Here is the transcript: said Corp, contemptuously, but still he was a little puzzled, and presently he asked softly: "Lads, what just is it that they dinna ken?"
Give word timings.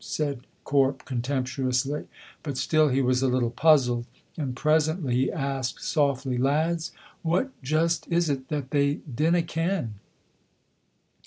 said 0.03 0.47
Corp, 0.63 1.05
contemptuously, 1.05 2.07
but 2.41 2.57
still 2.57 2.87
he 2.89 3.03
was 3.03 3.21
a 3.21 3.27
little 3.27 3.51
puzzled, 3.51 4.07
and 4.35 4.55
presently 4.55 5.13
he 5.13 5.31
asked 5.31 5.83
softly: 5.83 6.39
"Lads, 6.39 6.91
what 7.21 7.51
just 7.61 8.07
is 8.11 8.27
it 8.27 8.47
that 8.49 8.71
they 8.71 8.95
dinna 9.13 9.43
ken?" 9.43 9.99